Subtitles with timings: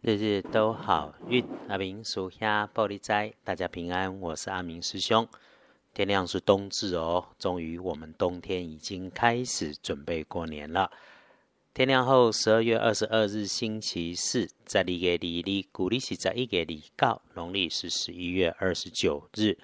[0.00, 4.20] 日日都好运，阿明属下玻璃斋，大家平安。
[4.20, 5.26] 我是阿明师兄。
[5.92, 10.92] 天亮是冬至哦，终于我们冬天已经开始准备过年了。
[11.74, 19.58] 天亮后，十二月二十二日星期四，在立月里里，古历是在一给里告，农历是十一月二十九日。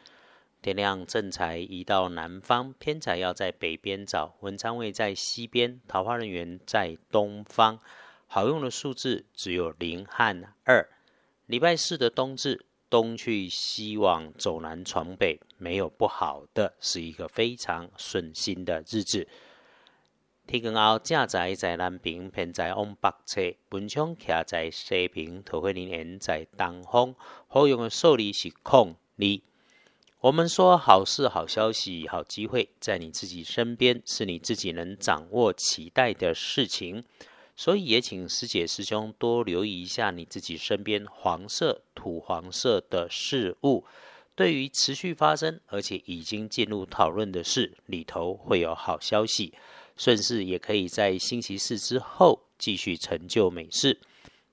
[0.60, 7.78] 天亮正财移到南方，偏财要在北边找，文昌位在西边，桃花人员在东方。
[8.26, 10.88] 好用的数字只有零和二。
[11.46, 19.28] 礼拜四的冬至，东去西往，走南闯北，没有不好的，是一个非常顺心的日子。
[20.46, 23.40] 天光后，正在在南边，偏在往北侧，
[23.70, 27.14] 文昌徛在西边，桃花林缘在东方。
[27.48, 29.40] 好用的数字是空二。
[30.20, 37.04] 我们说好事、好消息、好机会，在你自己身边，是你自己能掌握、期待的事情。
[37.56, 43.84] 所以也请师姐师兄多留意一下你自己身边黄色、土黄色的事物，
[44.34, 49.54] 对于持续发生而且已经进入讨论的事里头会有好消息，
[49.96, 54.00] 顺势也可以在星期四之后继续成就美事。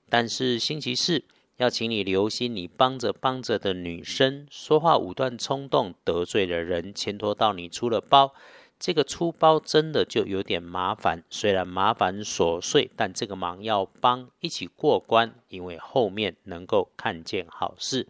[0.08, 1.24] 但是星期四
[1.56, 8.34] 要请你留心，你帮着帮着的女生说话武断冲动，得罪了人，牵拖到你出了包。
[8.82, 18.08] 这个出包真的就有点麻烦，虽然麻烦琐碎，但这个忙要帮一起过关，因为后面能够看见好事。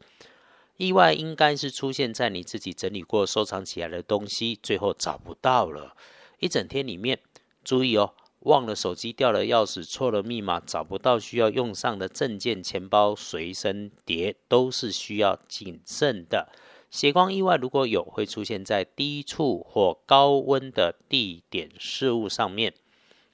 [0.79, 5.95] 意外应该是出现在你自己整理过、收藏起来的东西，最后找不到了。
[6.39, 7.19] 一整天里面，
[7.63, 16.49] 注意哦，忘了手机、掉了钥匙、错了密码、找不到需要用上的证件、钱包、随身碟，都是需要谨慎的。
[16.93, 22.75] 血光意外如果有，会出现在低处或高温的地点事物上面。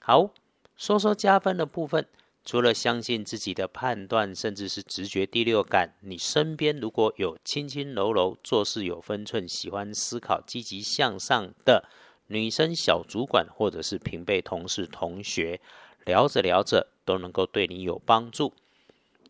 [0.00, 0.30] 好，
[0.76, 2.06] 说说加分的部分。
[2.44, 11.84] 除了相信自己的判断，甚至是直觉第六感，你身边如果有轻轻柔柔、做事有分寸、喜欢思考、积极向上的
[12.28, 15.60] 女生小主管，或者是平辈同事、同学，
[16.06, 18.54] 聊着聊着都能够对你有帮助。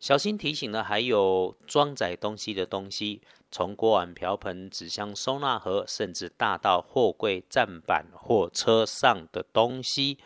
[0.01, 3.21] 小心提醒呢，还有装载东西的东西。
[3.51, 10.19] 从锅碗瓢盆、纸箱、收纳盒，甚至大到货柜、站板、货车上的东西，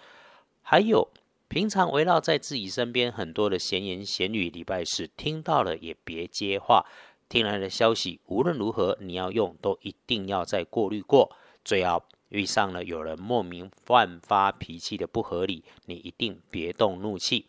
[0.61, 1.09] 还有
[1.47, 6.85] 平常围绕在自己身边很多的闲言闲语，礼拜四听到了也别接话。
[7.29, 11.31] 听来的消息，无论如何你要用，都一定要再过滤过。
[11.65, 17.47] 最好遇上了有人莫名乱发脾气的不合理，你一定别动怒气。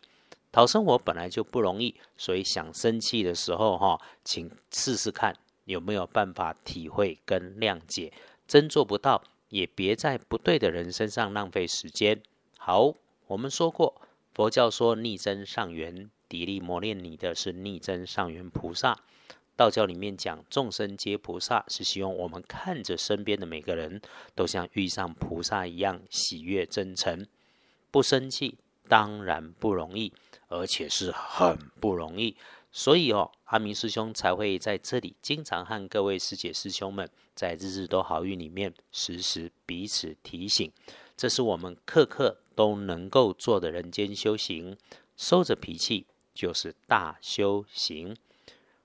[0.54, 5.36] 讨生活本来就不容易，所以想生气的时候，哈，请试试看。
[5.64, 8.12] 有没有办法体会跟谅解？
[8.46, 12.22] 真做不到，也别在不对的人身上浪费时间。
[12.56, 12.94] 好，
[13.26, 14.00] 我们说过，
[14.32, 19.00] 佛教说逆增上缘，砥砺磨练你的是逆增上缘菩萨。
[19.56, 24.00] 道教里面讲众生皆菩萨，是希望我们看着身边的每个人
[24.36, 27.26] 都像遇上菩萨一样喜悦真诚，
[27.90, 28.56] 不生气，
[28.88, 30.12] 当然不容易，
[30.48, 32.36] 而且是很不容易。
[32.70, 40.72] 所以哦，阿明师兄才会在这里经常和各位师姐师兄们在日日都好运里面时时彼此提醒，
[41.16, 44.76] 这是我们刻刻都能够做的人间修行。
[45.16, 48.16] 收着脾气就是大修行。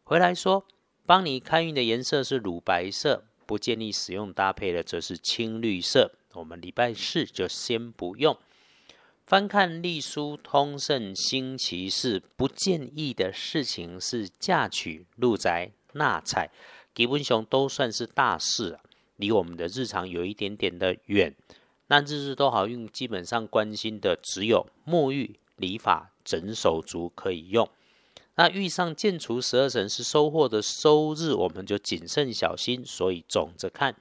[0.04, 0.64] 回来说，
[1.08, 6.12] 帮你开运的颜色是乳白色，不建议使用搭配的则是青绿色。
[6.34, 8.38] 我们礼拜四就先不用。
[9.29, 16.50] 翻看《隶书通胜》星期四不建议的事情是嫁娶、入宅、纳采，
[16.95, 18.79] 基本上都算是大事，
[19.18, 21.35] 离我们的日常有一点点的远。
[21.89, 27.69] 那日日都好运，基本上关心的只有沐浴、理发、整手足可以用。
[28.34, 32.84] 那遇上建除十二神是收获的收日，我们就谨慎小心。
[32.84, 33.95] 所以总着看。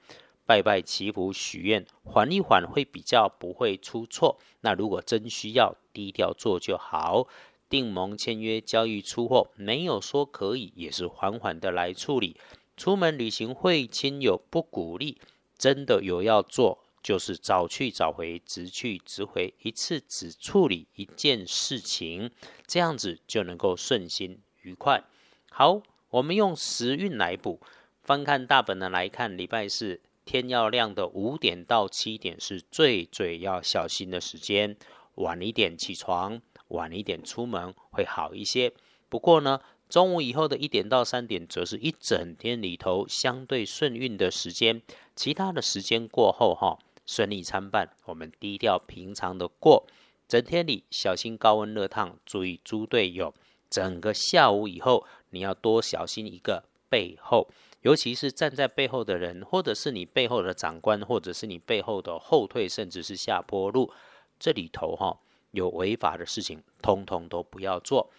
[0.49, 4.39] 拜拜祈福许愿，缓一缓会比较不会出错。
[4.61, 7.27] 那如果真需要，低调做就好。
[7.69, 12.35] 订盟签约交易出货，没有说可以，也是缓缓的来处理。
[12.75, 15.21] 出门旅行会亲友不鼓励，
[15.55, 22.31] 真的有要做，就是早去早回，直去直回，一次只处理一件事情，
[22.65, 25.03] 这样子就能够顺心愉快。
[25.51, 27.61] 好，我们用时运来补，
[28.01, 30.01] 翻看大本的来看，礼拜四。
[30.29, 34.77] 天要亮的五点到七点是最最要小心的时间，
[35.15, 38.71] 晚一点起床，晚一点出门会好一些。
[39.09, 39.59] 不过呢，
[39.89, 44.83] 中午以后的一点到三点，则是一整天里头相对顺运的时间。
[45.15, 46.77] 其他的时间过后，哈，
[47.07, 49.87] 顺利参半，我们低调平常的过。
[50.27, 53.33] 整天里小心高温热烫，注意猪队友。
[53.67, 57.47] 整个下午以后，你要多小心一个背后，
[57.81, 63.93] 尤其是站在背后的人，或者是你背后的长官，或者是你背后的后退，甚至是下坡路，
[64.37, 65.19] 这里头哈
[65.51, 68.11] 有违法的事情，通通都不要做。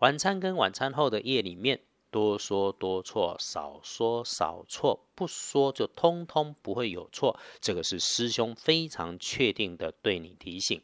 [0.00, 1.80] 晚餐跟晚餐后的夜里面，
[2.10, 7.38] 多说多错，少说少错，不说就通通不会有错。
[7.60, 10.82] 这个是师兄非常确定的对你提醒。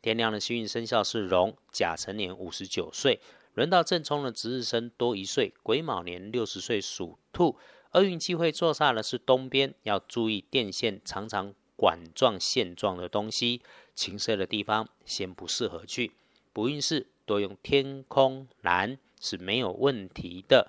[0.00, 3.20] 天亮的幸运生肖是龙，甲辰年五十九岁，
[3.58, 7.56] 轮到正冲的值日生多一岁，癸卯年六十岁属兔。
[7.90, 13.60] 厄运机会坐煞的是东边，要注意电线常常管状线状的东西，
[13.96, 16.12] 情色的地方先不适合去。
[16.52, 20.68] 不运势多用天空蓝是没有问题的。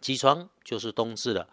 [0.00, 1.48] 起床就是冬至了，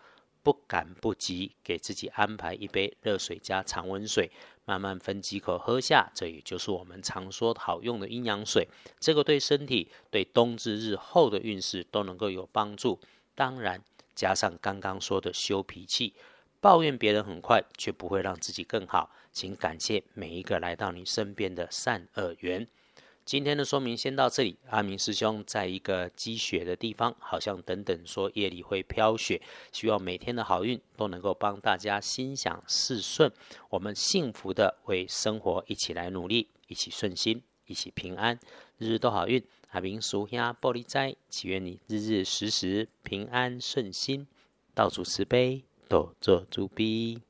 [0.50, 4.32] 不赶不急，给自己安排一杯热水加常温水。
[4.66, 8.68] 慢慢分几口喝下，这也就是我们常说好用的阴阳水。
[9.00, 13.00] 这个对身体、对冬至日后的运势都能够有帮助。
[13.36, 13.84] 当然，
[14.16, 16.16] 加上刚刚说的修脾气，
[16.60, 19.12] 抱怨别人很快，却不会让自己更好。
[19.32, 22.68] 请感谢每一个来到你身边的善恶缘。
[23.30, 24.58] 今天的说明先到这里。
[24.72, 29.40] 阿明师兄在一个积雪的地方，好像等等说夜里会飘雪，
[29.72, 33.32] 希望每天的好运都能够帮大家心想事顺，
[33.70, 38.40] 我们幸福的为生活一起来努力，一起顺心，一起平安，
[38.80, 39.46] 日日都好运。
[39.70, 44.26] 阿明叔兄玻璃斋，祈愿你日日时时平安顺心，
[44.74, 47.22] 到处慈悲，多做主逼。